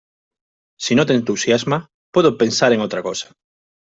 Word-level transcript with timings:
Si 0.85 0.95
no 0.95 1.05
te 1.05 1.13
entusiasma, 1.13 1.91
puedo 2.11 2.35
pensar 2.39 2.73
en 2.73 2.81
otra 2.81 3.03
cosa. 3.03 3.33